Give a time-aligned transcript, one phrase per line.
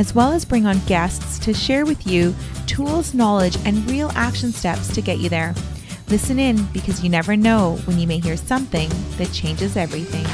[0.00, 2.34] as well as bring on guests to share with you
[2.66, 5.54] tools, knowledge, and real action steps to get you there.
[6.08, 10.24] Listen in because you never know when you may hear something that changes everything.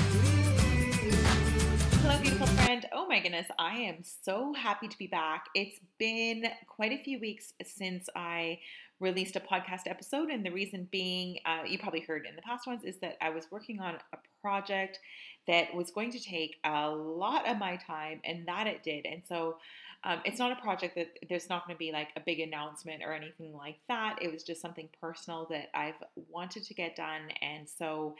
[2.01, 2.87] Hello, beautiful friend.
[2.93, 5.47] Oh my goodness, I am so happy to be back.
[5.53, 8.61] It's been quite a few weeks since I
[9.01, 12.67] released a podcast episode, and the reason being, uh, you probably heard in the past
[12.67, 14.99] ones, is that I was working on a project
[15.47, 19.07] that was going to take a lot of my time, and that it did.
[19.07, 19.59] And so
[20.05, 23.03] um, it's not a project that there's not going to be like a big announcement
[23.05, 24.19] or anything like that.
[24.21, 27.23] It was just something personal that I've wanted to get done.
[27.43, 28.15] And so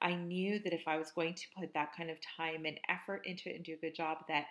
[0.00, 3.22] I knew that if I was going to put that kind of time and effort
[3.24, 4.46] into it and do a good job, that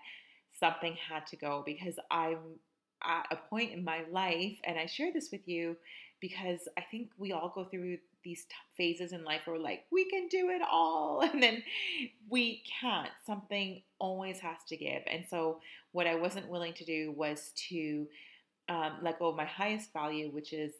[0.59, 2.59] something had to go because I'm
[3.03, 5.77] at a point in my life, and I share this with you
[6.19, 8.45] because I think we all go through these
[8.77, 11.22] phases in life where we're like, we can do it all.
[11.31, 11.63] And then
[12.29, 13.09] we can't.
[13.25, 15.02] Something always has to give.
[15.07, 15.59] And so,
[15.91, 18.07] what I wasn't willing to do was to
[18.69, 20.73] um, let go of my highest value, which is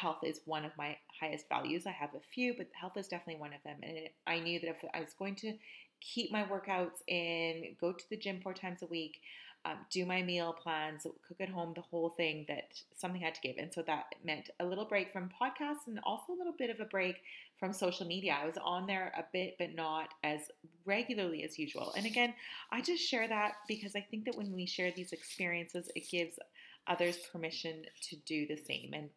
[0.00, 1.86] health, is one of my highest values.
[1.86, 3.76] I have a few, but health is definitely one of them.
[3.82, 5.54] And I knew that if I was going to
[6.00, 9.20] keep my workouts in, go to the gym four times a week,
[9.68, 13.40] um, do my meal plans, cook at home, the whole thing that something had to
[13.40, 13.56] give.
[13.58, 16.80] And so that meant a little break from podcasts and also a little bit of
[16.80, 17.16] a break
[17.58, 18.38] from social media.
[18.40, 20.40] I was on there a bit, but not as
[20.84, 21.92] regularly as usual.
[21.96, 22.34] And again,
[22.72, 26.38] I just share that because I think that when we share these experiences, it gives
[26.86, 28.92] others permission to do the same.
[28.94, 29.10] And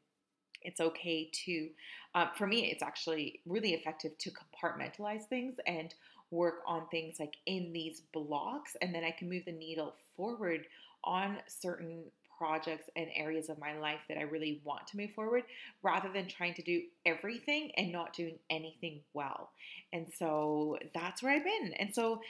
[0.63, 1.69] it's okay to,
[2.13, 5.93] uh, for me, it's actually really effective to compartmentalize things and
[6.31, 10.65] work on things like in these blocks, and then I can move the needle forward
[11.03, 12.03] on certain
[12.37, 15.43] projects and areas of my life that I really want to move forward
[15.83, 19.51] rather than trying to do everything and not doing anything well.
[19.93, 21.73] And so that's where I've been.
[21.77, 22.21] And so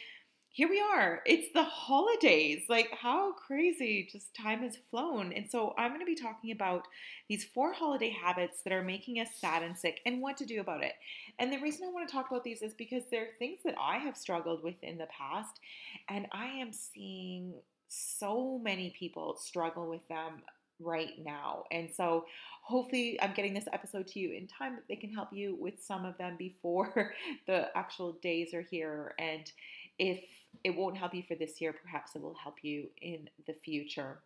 [0.53, 1.21] here we are.
[1.25, 2.63] It's the holidays.
[2.67, 5.31] Like, how crazy just time has flown.
[5.31, 6.87] And so, I'm going to be talking about
[7.29, 10.59] these four holiday habits that are making us sad and sick and what to do
[10.59, 10.93] about it.
[11.39, 13.97] And the reason I want to talk about these is because they're things that I
[13.99, 15.61] have struggled with in the past.
[16.09, 17.53] And I am seeing
[17.87, 20.41] so many people struggle with them
[20.81, 21.63] right now.
[21.71, 22.25] And so,
[22.61, 25.75] hopefully, I'm getting this episode to you in time that they can help you with
[25.81, 27.13] some of them before
[27.47, 29.15] the actual days are here.
[29.17, 29.49] And
[29.97, 30.19] if
[30.63, 34.19] it won't help you for this year, perhaps it will help you in the future.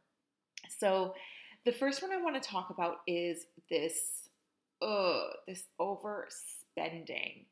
[0.79, 1.13] So,
[1.63, 4.29] the first one I want to talk about is this,
[4.81, 7.45] uh, this overspending.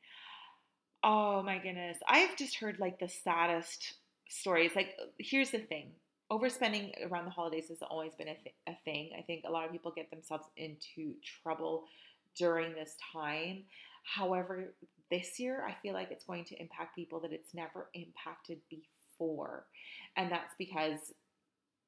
[1.04, 3.94] Oh my goodness, I've just heard like the saddest
[4.30, 4.72] stories.
[4.76, 5.92] Like, here's the thing:
[6.32, 9.12] overspending around the holidays has always been a, th- a thing.
[9.18, 11.86] I think a lot of people get themselves into trouble
[12.36, 13.64] during this time.
[14.04, 14.74] However,
[15.10, 19.66] this year, I feel like it's going to impact people that it's never impacted before.
[20.16, 21.14] And that's because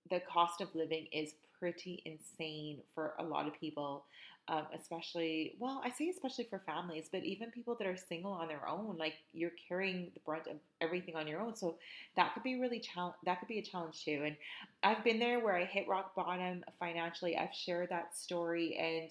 [0.10, 4.06] the cost of living is pretty insane for a lot of people,
[4.48, 8.48] um, especially, well, I say especially for families, but even people that are single on
[8.48, 11.56] their own, like you're carrying the brunt of everything on your own.
[11.56, 11.78] So
[12.16, 13.16] that could be really challenge.
[13.26, 14.22] That could be a challenge too.
[14.26, 14.36] And
[14.84, 17.36] I've been there where I hit rock bottom financially.
[17.36, 19.10] I've shared that story, and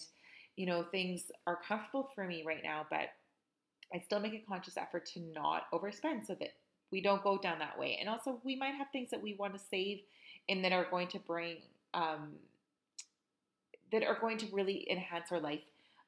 [0.56, 3.10] you know things are comfortable for me right now, but
[3.92, 6.54] I still make a conscious effort to not overspend so that
[6.90, 7.98] we don't go down that way.
[8.00, 10.00] And also, we might have things that we want to save
[10.48, 11.56] and that are going to bring,
[11.92, 12.32] um,
[13.92, 15.64] that are going to really enhance our life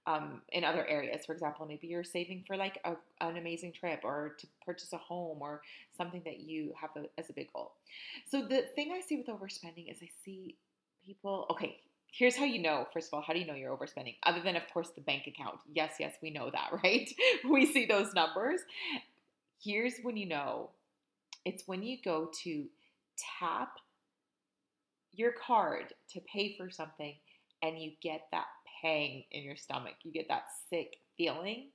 [0.07, 1.27] um, in other areas.
[1.27, 4.99] For example, maybe you're saving for like a, an amazing trip or to purchase a
[4.99, 5.63] home or
[5.97, 7.73] something that you have a, as a big goal.
[8.31, 10.57] So, the thing I see with overspending is I see
[11.04, 11.81] people, okay,
[12.16, 14.16] here's how you know first of all how do you know you're overspending?
[14.24, 15.59] Other than of course the bank account.
[15.72, 17.09] Yes yes we know that right?
[17.48, 18.60] We see those numbers.
[19.63, 20.71] Here's when you know.
[21.45, 22.66] It's when you go to
[23.39, 23.77] tap
[25.13, 27.15] your card to pay for something
[27.63, 28.47] and you get that
[28.83, 29.95] pang in your stomach.
[30.03, 31.69] You get that sick feeling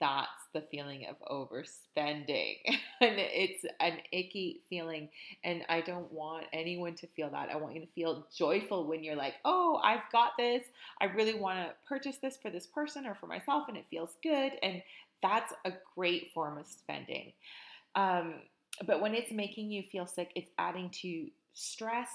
[0.00, 2.56] that's the feeling of overspending.
[3.00, 5.08] and it's an icky feeling.
[5.44, 7.48] And I don't want anyone to feel that.
[7.50, 10.62] I want you to feel joyful when you're like, oh, I've got this.
[11.00, 14.10] I really want to purchase this for this person or for myself, and it feels
[14.22, 14.52] good.
[14.62, 14.82] And
[15.22, 17.32] that's a great form of spending.
[17.94, 18.34] Um,
[18.86, 22.08] but when it's making you feel sick, it's adding to stress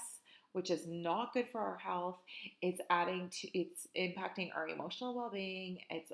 [0.54, 2.16] which is not good for our health.
[2.62, 5.80] It's adding to, it's impacting our emotional well being.
[5.90, 6.12] It's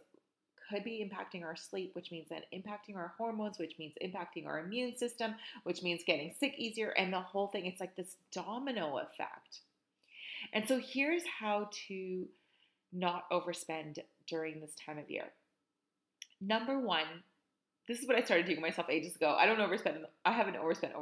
[0.71, 4.61] could be impacting our sleep, which means then impacting our hormones, which means impacting our
[4.61, 5.35] immune system,
[5.65, 6.91] which means getting sick easier.
[6.91, 9.61] And the whole thing, it's like this domino effect.
[10.53, 12.27] And so here's how to
[12.93, 15.27] not overspend during this time of year.
[16.41, 17.05] Number one,
[17.87, 19.37] this is what I started doing myself ages ago.
[19.39, 19.99] I don't overspend.
[20.25, 20.93] I haven't overspent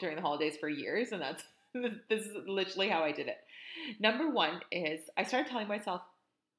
[0.00, 1.42] during the holidays for years, and that's
[2.08, 3.38] this is literally how I did it.
[4.00, 6.02] Number one is I started telling myself,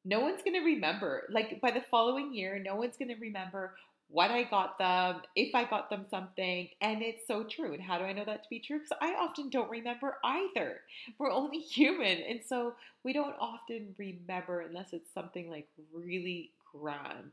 [0.09, 1.27] no one's going to remember.
[1.29, 3.75] Like by the following year, no one's going to remember
[4.09, 6.67] what I got them, if I got them something.
[6.81, 7.73] And it's so true.
[7.73, 8.79] And how do I know that to be true?
[8.79, 10.81] Because I often don't remember either.
[11.19, 12.23] We're only human.
[12.27, 12.73] And so
[13.03, 17.31] we don't often remember unless it's something like really grand.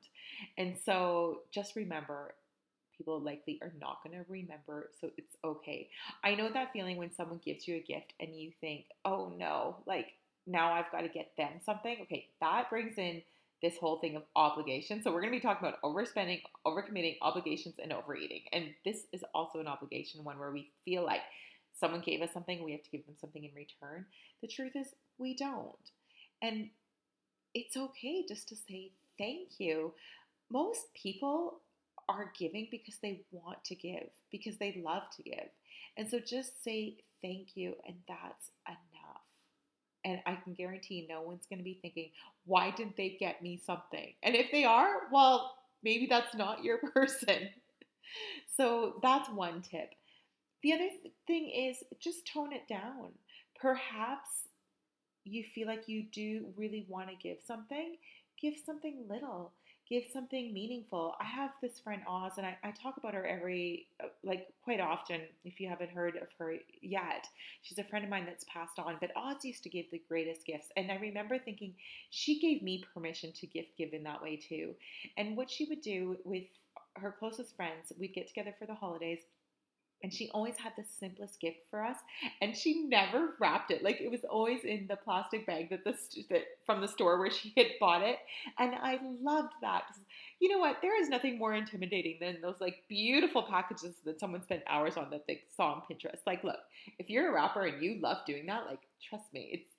[0.59, 2.35] And so just remember
[2.97, 5.89] people likely are not going to remember, so it's okay.
[6.25, 9.77] I know that feeling when someone gives you a gift and you think, oh no,
[9.87, 10.15] like
[10.47, 11.97] now I've got to get them something.
[12.03, 13.23] Okay, that brings in
[13.63, 15.03] this whole thing of obligation.
[15.03, 18.43] So we're going to be talking about overspending, overcommitting, obligations, and overeating.
[18.53, 21.23] And this is also an obligation, one where we feel like
[21.79, 24.07] someone gave us something, we have to give them something in return.
[24.43, 24.89] The truth is,
[25.19, 25.75] we don't.
[26.43, 26.69] And
[27.55, 29.95] it's okay just to say thank you.
[30.51, 31.61] Most people
[32.09, 35.49] are giving because they want to give, because they love to give.
[35.97, 38.96] And so just say thank you, and that's enough.
[40.07, 42.11] And I can guarantee no one's going to be thinking,
[42.45, 44.15] why didn't they get me something?
[44.23, 47.49] And if they are, well, maybe that's not your person.
[48.57, 49.95] so that's one tip.
[50.63, 53.11] The other th- thing is just tone it down.
[53.61, 54.29] Perhaps
[55.25, 57.97] you feel like you do really want to give something,
[58.41, 59.53] give something little
[59.89, 61.15] give something meaningful.
[61.21, 64.81] I have this friend Oz, and I, I, talk about her every, uh, like, quite
[64.81, 65.21] often.
[65.45, 67.27] If you haven't heard of her yet,
[67.63, 68.97] she's a friend of mine that's passed on.
[69.01, 71.75] But Oz used to give the greatest gifts, and I remember thinking
[72.11, 74.75] she gave me permission to gift give in that way too.
[75.17, 76.47] And what she would do with
[76.97, 79.21] her closest friends, we'd get together for the holidays
[80.03, 81.97] and she always had the simplest gift for us
[82.41, 83.83] and she never wrapped it.
[83.83, 85.95] Like it was always in the plastic bag that the
[86.31, 88.19] that from the store where she had bought it
[88.59, 89.85] and i loved that.
[90.41, 90.79] You know what?
[90.83, 95.11] There is nothing more intimidating than those like beautiful packages that someone spent hours on
[95.11, 96.27] that they saw on pinterest.
[96.27, 96.59] Like look
[96.99, 99.71] if you're a wrapper and you love doing that like trust me it's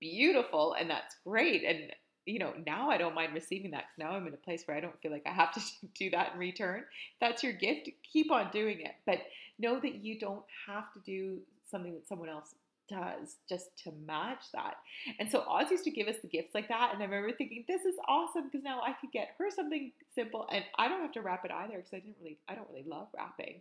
[0.00, 1.92] beautiful and that's great and
[2.28, 4.76] you know, now I don't mind receiving that because now I'm in a place where
[4.76, 5.60] I don't feel like I have to
[5.94, 6.84] do that in return.
[7.20, 7.88] that's your gift.
[8.12, 8.94] Keep on doing it.
[9.06, 9.18] But
[9.58, 11.38] know that you don't have to do
[11.70, 12.54] something that someone else
[12.88, 14.76] does just to match that.
[15.18, 16.90] And so Oz used to give us the gifts like that.
[16.92, 20.48] And I remember thinking, this is awesome because now I could get her something simple
[20.50, 22.88] and I don't have to wrap it either because I didn't really, I don't really
[22.88, 23.60] love wrapping.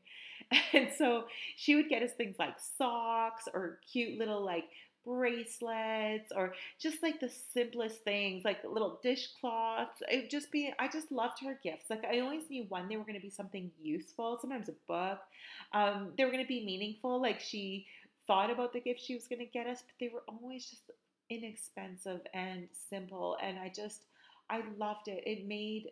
[0.73, 1.25] And so
[1.57, 4.65] she would get us things like socks or cute little like
[5.07, 10.03] bracelets or just like the simplest things like little dishcloths.
[10.09, 11.89] It just be i just loved her gifts.
[11.89, 15.19] Like i always knew one they were going to be something useful sometimes a book.
[15.73, 17.87] Um, they were going to be meaningful like she
[18.27, 20.91] thought about the gift she was going to get us but they were always just
[21.29, 24.03] inexpensive and simple and i just
[24.49, 25.23] i loved it.
[25.25, 25.89] It made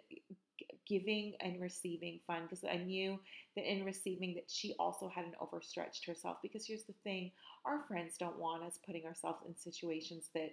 [0.88, 3.20] giving and receiving fun because I knew
[3.56, 7.32] that in receiving that she also hadn't overstretched herself because here's the thing
[7.66, 10.52] our friends don't want us putting ourselves in situations that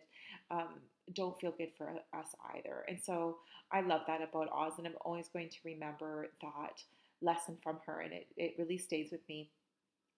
[0.51, 0.81] um,
[1.15, 2.85] don't feel good for us either.
[2.89, 3.39] And so
[3.71, 6.83] I love that about Oz and I'm always going to remember that
[7.21, 9.51] lesson from her and it, it really stays with me.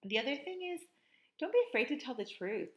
[0.04, 0.80] The other thing is
[1.40, 2.68] don't be afraid to tell the truth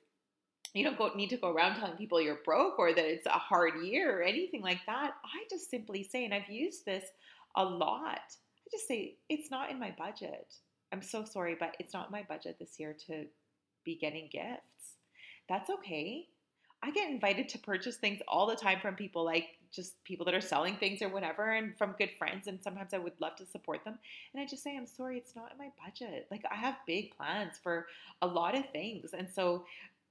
[0.73, 3.31] you don't go, need to go around telling people you're broke or that it's a
[3.31, 5.13] hard year or anything like that.
[5.23, 7.05] I just simply say, and I've used this
[7.55, 10.53] a lot, I just say, it's not in my budget.
[10.91, 13.25] I'm so sorry, but it's not my budget this year to
[13.83, 14.95] be getting gifts.
[15.49, 16.27] That's okay.
[16.83, 20.35] I get invited to purchase things all the time from people like just people that
[20.35, 22.47] are selling things or whatever, and from good friends.
[22.47, 23.97] And sometimes I would love to support them.
[24.33, 26.27] And I just say, I'm sorry, it's not in my budget.
[26.29, 27.87] Like, I have big plans for
[28.21, 29.13] a lot of things.
[29.17, 29.65] And so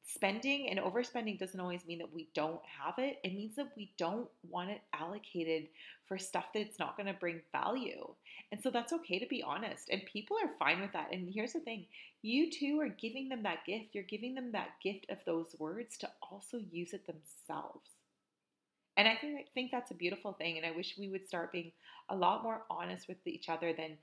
[0.06, 3.18] spending and overspending doesn't always mean that we don't have it.
[3.24, 5.68] It means that we don't want it allocated
[6.06, 8.06] for stuff that's not going to bring value.
[8.52, 9.88] And so that's okay to be honest.
[9.90, 11.08] And people are fine with that.
[11.12, 11.86] And here's the thing
[12.22, 13.94] you too are giving them that gift.
[13.94, 17.90] You're giving them that gift of those words to also use it themselves.
[18.96, 20.56] And I think, I think that's a beautiful thing.
[20.56, 21.72] And I wish we would start being
[22.08, 23.98] a lot more honest with each other than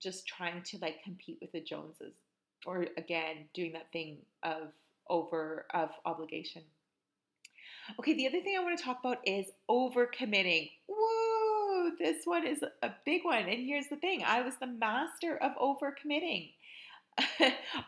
[0.00, 2.14] just trying to like compete with the Joneses
[2.64, 4.72] or again doing that thing of
[5.12, 6.62] over of obligation.
[7.98, 10.70] Okay, the other thing I want to talk about is overcommitting.
[10.88, 11.92] Woo!
[11.98, 13.42] This one is a big one.
[13.48, 16.52] And here's the thing I was the master of overcommitting.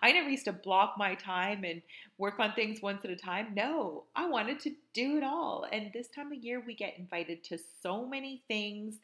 [0.02, 1.80] I never used to block my time and
[2.18, 3.54] work on things once at a time.
[3.54, 5.66] No, I wanted to do it all.
[5.72, 8.96] And this time of year, we get invited to so many things.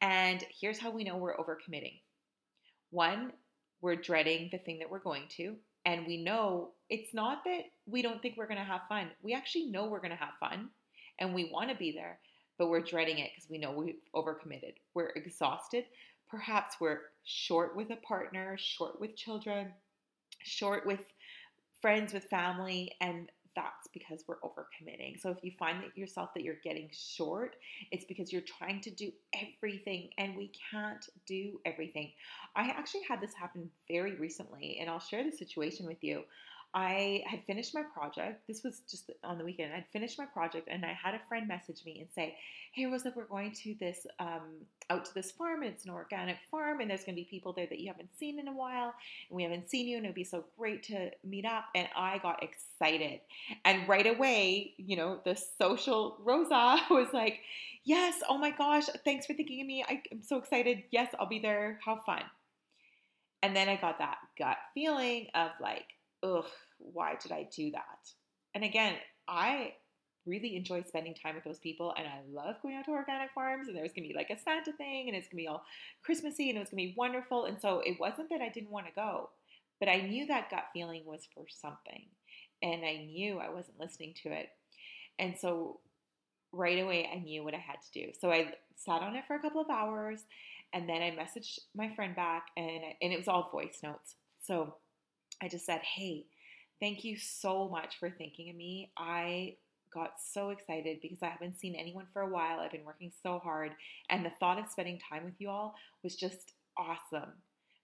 [0.00, 2.00] And here's how we know we're overcommitting
[2.90, 3.32] one,
[3.82, 5.56] we're dreading the thing that we're going to.
[5.84, 9.10] And we know it's not that we don't think we're going to have fun.
[9.22, 10.70] We actually know we're going to have fun
[11.18, 12.18] and we want to be there,
[12.58, 14.74] but we're dreading it because we know we've overcommitted.
[14.94, 15.84] We're exhausted.
[16.30, 19.72] Perhaps we're short with a partner, short with children,
[20.42, 21.00] short with
[21.80, 25.20] friends, with family, and that's because we're overcommitting.
[25.20, 27.56] So if you find that yourself that you're getting short,
[27.90, 32.12] it's because you're trying to do everything and we can't do everything.
[32.54, 36.22] I actually had this happen very recently and I'll share the situation with you.
[36.74, 38.46] I had finished my project.
[38.46, 39.72] This was just on the weekend.
[39.72, 42.36] I'd finished my project, and I had a friend message me and say,
[42.72, 45.62] "Hey, Rosa, we're going to this um, out to this farm.
[45.62, 48.10] And it's an organic farm, and there's going to be people there that you haven't
[48.18, 48.94] seen in a while,
[49.28, 52.18] and we haven't seen you, and it'd be so great to meet up." And I
[52.18, 53.20] got excited,
[53.64, 57.40] and right away, you know, the social Rosa was like,
[57.84, 59.84] "Yes, oh my gosh, thanks for thinking of me.
[59.88, 60.82] I, I'm so excited.
[60.90, 61.80] Yes, I'll be there.
[61.82, 62.22] How fun!"
[63.42, 65.86] And then I got that gut feeling of like
[66.22, 66.46] ugh,
[66.78, 68.10] why did I do that?
[68.54, 68.94] And again,
[69.26, 69.74] I
[70.26, 73.68] really enjoy spending time with those people and I love going out to organic farms
[73.68, 75.64] and there's gonna be like a Santa thing and it's gonna be all
[76.02, 77.46] Christmassy and it was gonna be wonderful.
[77.46, 79.30] And so it wasn't that I didn't want to go,
[79.80, 82.04] but I knew that gut feeling was for something
[82.62, 84.50] and I knew I wasn't listening to it.
[85.18, 85.80] And so
[86.52, 88.12] right away I knew what I had to do.
[88.20, 90.24] So I sat on it for a couple of hours
[90.72, 94.16] and then I messaged my friend back and, and it was all voice notes.
[94.42, 94.74] So
[95.42, 96.26] I just said, hey,
[96.80, 98.92] thank you so much for thinking of me.
[98.96, 99.56] I
[99.92, 102.60] got so excited because I haven't seen anyone for a while.
[102.60, 103.72] I've been working so hard,
[104.10, 107.32] and the thought of spending time with you all was just awesome.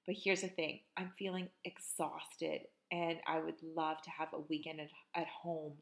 [0.06, 4.80] But here's the thing I'm feeling exhausted, and I would love to have a weekend
[4.80, 5.74] at, at home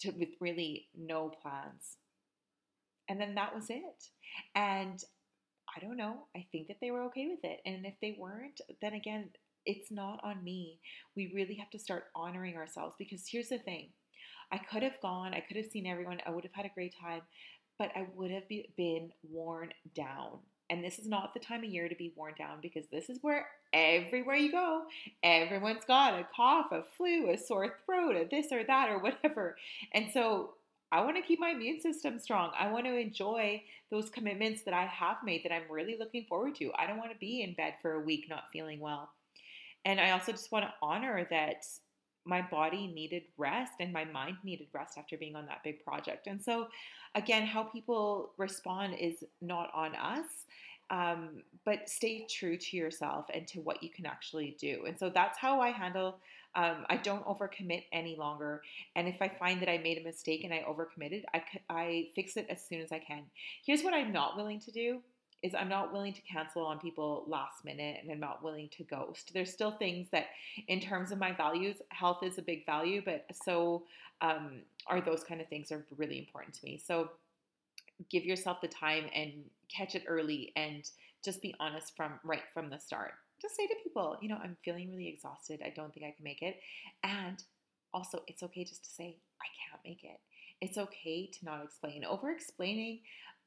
[0.00, 1.96] to, with really no plans.
[3.08, 4.04] And then that was it.
[4.54, 5.02] And
[5.76, 6.26] I don't know.
[6.36, 7.60] I think that they were okay with it.
[7.66, 9.30] And if they weren't, then again,
[9.66, 10.78] it's not on me.
[11.16, 13.88] We really have to start honoring ourselves because here's the thing
[14.52, 16.94] I could have gone, I could have seen everyone, I would have had a great
[17.00, 17.22] time,
[17.78, 20.38] but I would have be, been worn down.
[20.68, 23.18] And this is not the time of year to be worn down because this is
[23.22, 24.82] where everywhere you go,
[25.22, 29.56] everyone's got a cough, a flu, a sore throat, a this or that or whatever.
[29.92, 30.54] And so
[30.92, 32.50] I want to keep my immune system strong.
[32.58, 36.56] I want to enjoy those commitments that I have made that I'm really looking forward
[36.56, 36.72] to.
[36.76, 39.10] I don't want to be in bed for a week not feeling well.
[39.84, 41.64] And I also just want to honor that
[42.24, 46.26] my body needed rest and my mind needed rest after being on that big project.
[46.26, 46.68] And so,
[47.14, 50.26] again, how people respond is not on us.
[50.90, 54.86] Um, but stay true to yourself and to what you can actually do.
[54.88, 56.18] And so that's how I handle.
[56.56, 58.62] Um, I don't overcommit any longer.
[58.96, 62.36] And if I find that I made a mistake and I overcommitted, I, I fix
[62.36, 63.22] it as soon as I can.
[63.64, 65.00] Here's what I'm not willing to do
[65.42, 68.84] is I'm not willing to cancel on people last minute and I'm not willing to
[68.84, 69.30] ghost.
[69.32, 70.26] There's still things that,
[70.68, 73.84] in terms of my values, health is a big value, but so
[74.20, 76.80] um, are those kind of things are really important to me.
[76.84, 77.10] So
[78.10, 79.32] give yourself the time and
[79.74, 80.88] catch it early and
[81.24, 83.12] just be honest from right from the start.
[83.40, 85.60] Just say to people, you know, I'm feeling really exhausted.
[85.64, 86.60] I don't think I can make it.
[87.02, 87.42] And
[87.92, 90.20] also, it's okay just to say, I can't make it.
[90.60, 92.04] It's okay to not explain.
[92.04, 93.00] Over explaining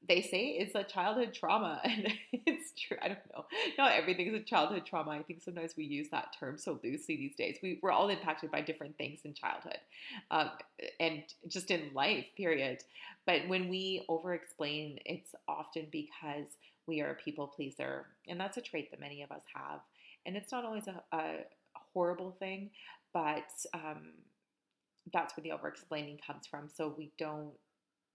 [0.07, 3.45] they say it's a childhood trauma and it's true i don't know.
[3.77, 5.11] Not everything is a childhood trauma.
[5.11, 7.57] I think sometimes we use that term so loosely these days.
[7.61, 9.77] We, we're all impacted by different things in childhood
[10.31, 10.49] um,
[10.99, 12.83] and just in life period.
[13.25, 16.47] But when we over explain it's often because
[16.87, 19.79] we are a people pleaser and that's a trait that many of us have.
[20.25, 21.35] And it's not always a, a
[21.93, 22.69] horrible thing
[23.13, 24.13] but um,
[25.11, 26.69] that's where the over explaining comes from.
[26.75, 27.51] So we don't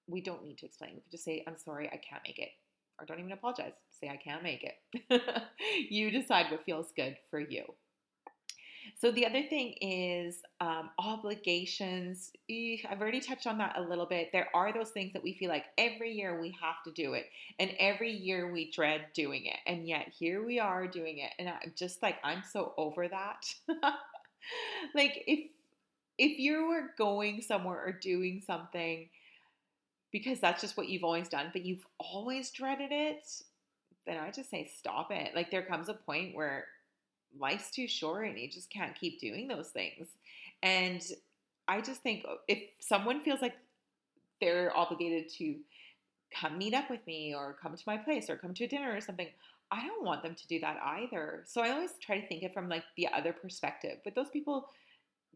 [0.09, 0.93] we don't need to explain.
[0.95, 2.50] We can just say, I'm sorry, I can't make it.
[2.99, 3.73] Or don't even apologize.
[4.00, 5.23] Say, I can't make it.
[5.91, 7.65] you decide what feels good for you.
[8.97, 12.33] So, the other thing is um, obligations.
[12.50, 14.31] I've already touched on that a little bit.
[14.33, 17.27] There are those things that we feel like every year we have to do it,
[17.59, 19.59] and every year we dread doing it.
[19.67, 21.31] And yet, here we are doing it.
[21.38, 23.45] And I'm just like, I'm so over that.
[24.95, 25.50] like, if
[26.19, 29.09] if you were going somewhere or doing something
[30.12, 33.25] because that's just what you've always done, but you've always dreaded it,
[34.07, 35.35] then I just say stop it.
[35.35, 36.67] Like there comes a point where
[37.38, 40.09] life's too short and you just can't keep doing those things.
[40.62, 41.03] And
[41.67, 43.55] I just think oh, if someone feels like
[44.41, 45.57] they're obligated to
[46.35, 48.95] come meet up with me or come to my place or come to a dinner
[48.95, 49.29] or something,
[49.71, 51.45] I don't want them to do that either.
[51.47, 53.99] So I always try to think it from like the other perspective.
[54.05, 54.71] But those people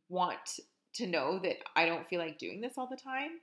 [0.08, 0.60] want
[0.94, 3.40] to know that I don't feel like doing this all the time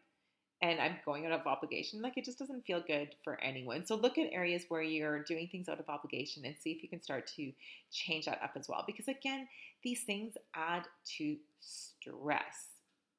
[0.61, 2.01] and I'm going out of obligation.
[2.01, 3.85] Like it just doesn't feel good for anyone.
[3.85, 6.89] So look at areas where you're doing things out of obligation and see if you
[6.89, 7.51] can start to
[7.91, 8.83] change that up as well.
[8.85, 9.47] Because again,
[9.83, 10.83] these things add
[11.17, 12.67] to stress.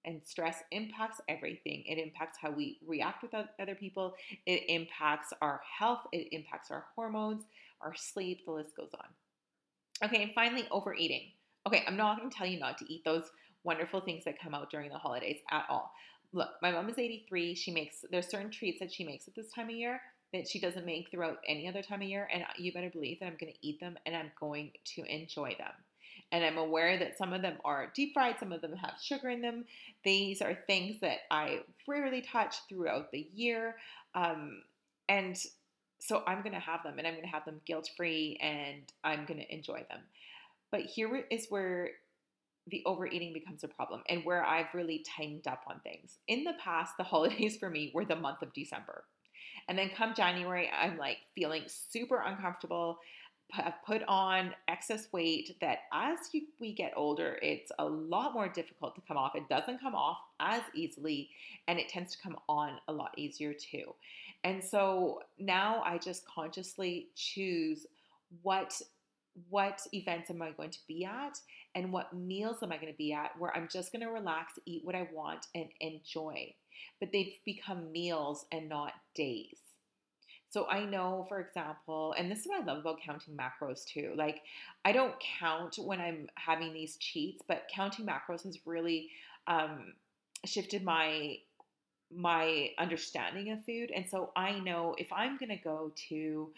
[0.05, 1.85] And stress impacts everything.
[1.87, 4.15] It impacts how we react with other people.
[4.47, 6.01] It impacts our health.
[6.11, 7.45] It impacts our hormones,
[7.83, 8.47] our sleep.
[8.47, 10.09] The list goes on.
[10.09, 11.33] Okay, and finally, overeating.
[11.67, 13.25] Okay, I'm not to tell you not to eat those
[13.63, 15.93] wonderful things that come out during the holidays at all.
[16.33, 17.55] Look, my mom is 83.
[17.55, 20.01] She makes, there's certain treats that she makes at this time of year
[20.33, 22.29] that she doesn't make throughout any other time of year.
[22.33, 25.57] And you better believe that I'm going to eat them and I'm going to enjoy
[25.59, 25.73] them.
[26.33, 29.31] And I'm aware that some of them are deep fried, some of them have sugar
[29.31, 29.65] in them.
[30.05, 33.77] These are things that I rarely touch throughout the year.
[34.15, 34.63] Um,
[35.09, 35.37] and
[35.99, 38.83] so I'm going to have them and I'm going to have them guilt free and
[39.03, 40.01] I'm going to enjoy them.
[40.71, 41.91] But here is where
[42.71, 46.19] the overeating becomes a problem and where I've really tightened up on things.
[46.29, 49.05] In the past, the holidays for me were the month of December.
[49.69, 52.99] And then come January, I'm like feeling super uncomfortable.
[53.53, 58.49] I've put on excess weight that as you, we get older, it's a lot more
[58.49, 59.35] difficult to come off.
[59.35, 61.31] It doesn't come off as easily
[61.69, 63.95] and it tends to come on a lot easier too.
[64.45, 67.87] And so now I just consciously choose
[68.43, 68.81] what
[69.49, 71.39] what events am I going to be at
[71.75, 74.55] and what meals am I going to be at where I'm just going to relax,
[74.67, 76.55] eat what I want, and enjoy.
[76.99, 79.59] But they've become meals and not days.
[80.51, 84.15] So I know, for example, and this is what I love about counting macros too.
[84.17, 84.43] Like,
[84.85, 89.11] I don't count when I'm having these cheats, but counting macros has really
[89.47, 89.95] um,
[90.45, 91.37] shifted my
[92.13, 93.93] my understanding of food.
[93.95, 96.51] And so I know if I'm going to go to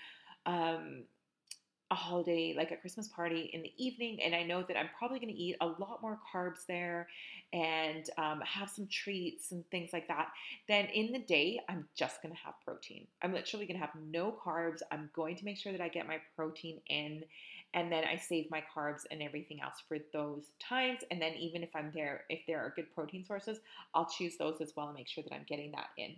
[0.46, 1.02] um,
[1.92, 5.18] a holiday, like a Christmas party in the evening, and I know that I'm probably
[5.18, 7.06] going to eat a lot more carbs there
[7.52, 10.28] and um, have some treats and things like that,
[10.68, 13.07] then in the day, I'm just going to have protein.
[13.20, 14.78] I'm literally going to have no carbs.
[14.90, 17.24] I'm going to make sure that I get my protein in,
[17.74, 21.00] and then I save my carbs and everything else for those times.
[21.11, 23.59] And then, even if I'm there, if there are good protein sources,
[23.94, 26.14] I'll choose those as well and make sure that I'm getting that in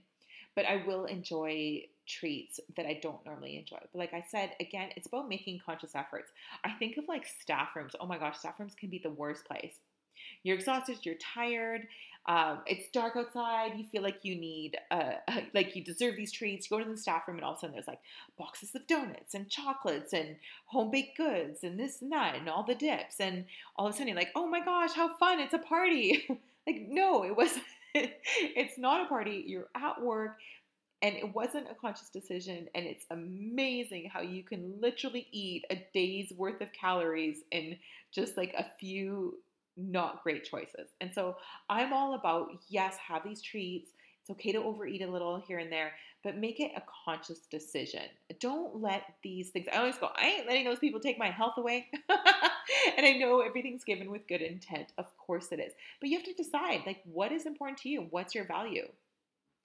[0.55, 3.79] but I will enjoy treats that I don't normally enjoy.
[3.93, 6.31] But like I said, again, it's about making conscious efforts.
[6.65, 7.97] I think of like staff rooms.
[8.01, 9.75] Oh my gosh, staff rooms can be the worst place.
[10.43, 11.87] You're exhausted, you're tired,
[12.27, 15.15] um, it's dark outside, you feel like you need, uh,
[15.55, 16.71] like you deserve these treats.
[16.71, 18.01] You go to the staff room, and all of a sudden there's like
[18.39, 20.37] boxes of donuts and chocolates and
[20.67, 23.21] home baked goods and this and that and all the dips.
[23.21, 23.45] And
[23.77, 25.41] all of a sudden you're like, oh my gosh, how fun!
[25.41, 26.27] It's a party.
[26.67, 27.65] like, no, it wasn't.
[28.57, 29.45] it's not a party.
[29.47, 30.39] You're at work
[31.03, 32.67] and it wasn't a conscious decision.
[32.75, 37.77] And it's amazing how you can literally eat a day's worth of calories in
[38.13, 39.39] just like a few
[39.77, 40.91] not great choices.
[41.01, 41.37] And so
[41.69, 43.91] I'm all about yes, have these treats.
[44.23, 48.05] It's okay to overeat a little here and there, but make it a conscious decision.
[48.41, 51.59] Don't let these things, I always go, I ain't letting those people take my health
[51.59, 51.89] away.
[52.97, 54.93] and I know everything's given with good intent.
[54.99, 55.73] Of course it is.
[56.01, 58.07] But you have to decide like what is important to you?
[58.11, 58.89] What's your value?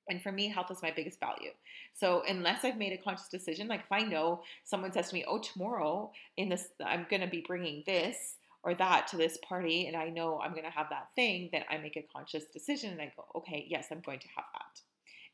[0.09, 1.51] And for me, health is my biggest value.
[1.93, 5.23] So unless I've made a conscious decision, like if I know someone says to me,
[5.27, 9.87] "Oh, tomorrow in this, I'm going to be bringing this or that to this party,
[9.87, 12.91] and I know I'm going to have that thing," then I make a conscious decision
[12.91, 14.81] and I go, "Okay, yes, I'm going to have that."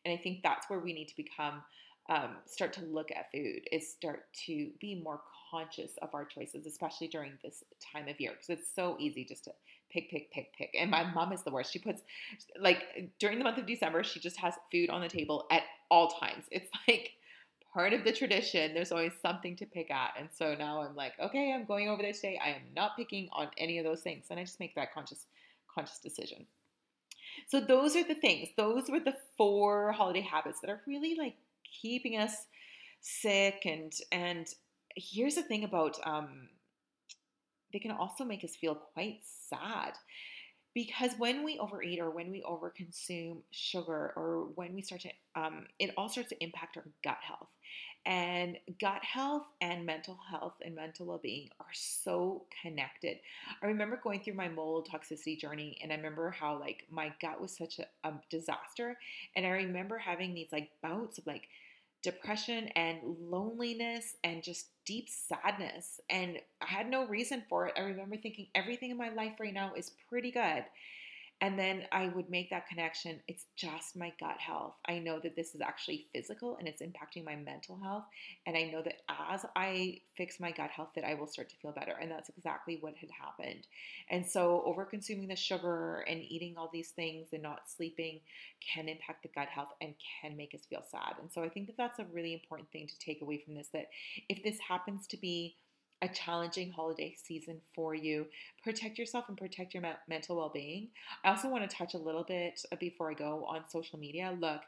[0.03, 1.63] And I think that's where we need to become
[2.09, 6.65] um, start to look at food is start to be more conscious of our choices,
[6.65, 7.63] especially during this
[7.93, 9.51] time of year, because it's so easy just to
[9.91, 10.75] pick, pick, pick, pick.
[10.79, 11.73] And my mom is the worst.
[11.73, 12.01] She puts,
[12.59, 16.09] like, during the month of December, she just has food on the table at all
[16.09, 16.43] times.
[16.51, 17.13] It's like
[17.73, 18.73] part of the tradition.
[18.73, 20.13] There's always something to pick at.
[20.19, 22.39] And so now I'm like, okay, I'm going over there today.
[22.43, 24.25] I am not picking on any of those things.
[24.29, 25.25] And I just make that conscious,
[25.73, 26.45] conscious decision.
[27.47, 28.49] So those are the things.
[28.55, 31.35] Those were the four holiday habits that are really like
[31.81, 32.47] keeping us
[33.01, 34.47] sick and and
[34.95, 36.49] here's the thing about um,
[37.73, 39.93] they can also make us feel quite sad.
[40.73, 45.65] Because when we overeat or when we overconsume sugar or when we start to um,
[45.79, 47.49] it all starts to impact our gut health.
[48.05, 53.17] And gut health and mental health and mental well-being are so connected.
[53.63, 57.41] I remember going through my mold toxicity journey and i remember how like my gut
[57.41, 58.97] was such a, a disaster.
[59.35, 61.47] And i remember having these like bouts of like
[62.05, 65.99] depression and loneliness and just deep sadness.
[66.09, 67.73] And I had no reason for it.
[67.75, 70.63] I remember thinking everything in my life right now is pretty good.
[71.41, 73.19] And then I would make that connection.
[73.27, 74.75] It's just my gut health.
[74.87, 78.05] I know that this is actually physical and it's impacting my mental health.
[78.47, 81.55] And I know that as I fix my gut health, that I will start to
[81.57, 81.95] feel better.
[81.99, 83.67] And that's exactly what had happened.
[84.09, 88.21] And so, over consuming the sugar and eating all these things and not sleeping
[88.73, 91.15] can impact the gut health and can make us feel sad.
[91.21, 93.67] And so, I think that that's a really important thing to take away from this
[93.73, 93.89] that
[94.29, 95.57] if this happens to be
[96.01, 98.27] a challenging holiday season for you.
[98.63, 100.89] Protect yourself and protect your me- mental well being.
[101.23, 104.35] I also want to touch a little bit uh, before I go on social media.
[104.39, 104.61] Look,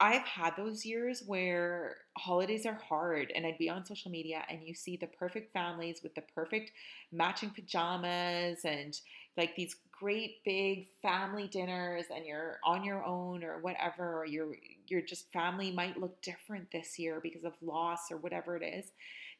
[0.00, 4.62] I've had those years where holidays are hard, and I'd be on social media and
[4.62, 6.70] you see the perfect families with the perfect
[7.10, 8.98] matching pajamas and
[9.36, 14.54] like these great big family dinners, and you're on your own or whatever, or your
[14.86, 18.92] your just family might look different this year because of loss or whatever it is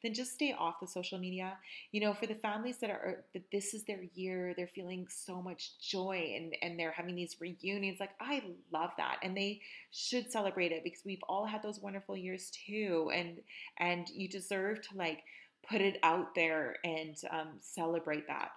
[0.03, 1.57] then just stay off the social media.
[1.93, 5.43] You know, for the families that are that this is their year, they're feeling so
[5.43, 8.01] much joy and and they're having these reunions.
[8.01, 12.17] Like I love that, and they should celebrate it because we've all had those wonderful
[12.17, 13.39] years too, and
[13.79, 15.23] and you deserve to like
[15.69, 18.51] put it out there and um, celebrate that.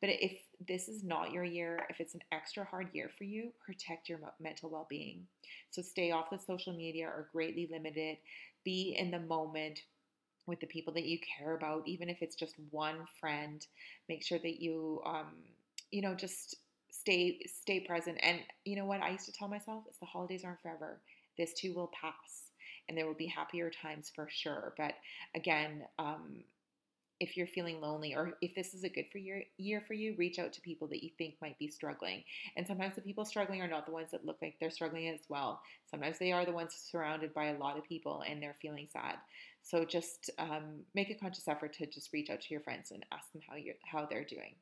[0.00, 0.32] But if
[0.66, 4.20] this is not your year, if it's an extra hard year for you, protect your
[4.40, 5.26] mental well being.
[5.70, 8.20] So stay off the social media or greatly limit it.
[8.64, 9.80] Be in the moment
[10.48, 13.66] with the people that you care about, even if it's just one friend.
[14.08, 15.34] Make sure that you, um,
[15.92, 16.56] you know, just
[16.90, 18.18] stay stay present.
[18.22, 21.00] And you know what I used to tell myself is the holidays aren't forever.
[21.36, 22.50] This too will pass,
[22.88, 24.74] and there will be happier times for sure.
[24.76, 24.94] But
[25.36, 26.42] again, um,
[27.20, 30.14] if you're feeling lonely or if this is a good for your year for you,
[30.16, 32.22] reach out to people that you think might be struggling.
[32.56, 35.20] And sometimes the people struggling are not the ones that look like they're struggling as
[35.28, 35.60] well.
[35.90, 39.16] Sometimes they are the ones surrounded by a lot of people and they're feeling sad.
[39.62, 43.04] So just um, make a conscious effort to just reach out to your friends and
[43.12, 44.54] ask them how you how they're doing.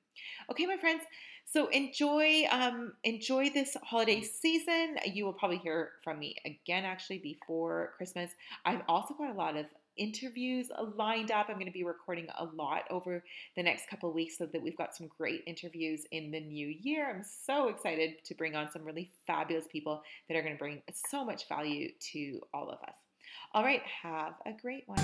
[0.50, 1.02] Okay, my friends.
[1.44, 4.96] So enjoy um, enjoy this holiday season.
[5.04, 8.32] You will probably hear from me again actually before Christmas.
[8.64, 11.46] I've also got a lot of interviews lined up.
[11.48, 13.24] I'm going to be recording a lot over
[13.56, 17.09] the next couple weeks so that we've got some great interviews in the new year.
[17.09, 20.82] I'm so excited to bring on some really fabulous people that are going to bring
[20.92, 23.05] so much value to all of us.
[23.55, 24.99] All right, have a great one.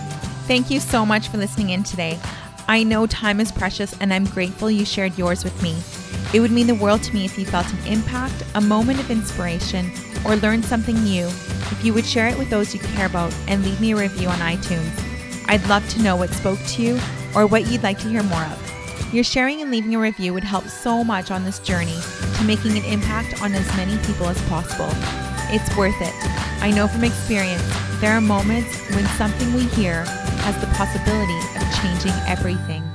[0.47, 2.19] Thank you so much for listening in today.
[2.69, 5.77] I know time is precious and I'm grateful you shared yours with me.
[6.35, 9.11] It would mean the world to me if you felt an impact, a moment of
[9.11, 9.91] inspiration,
[10.25, 11.27] or learned something new.
[11.27, 14.29] If you would share it with those you care about and leave me a review
[14.29, 14.99] on iTunes.
[15.49, 17.01] I'd love to know what spoke to you
[17.35, 19.15] or what you'd like to hear more of.
[19.15, 21.99] Your sharing and leaving a review would help so much on this journey
[22.37, 24.89] to making an impact on as many people as possible.
[25.55, 26.15] It's worth it.
[26.63, 27.63] I know from experience,
[28.01, 30.05] there are moments when something we hear
[30.45, 32.92] has the possibility of changing everything.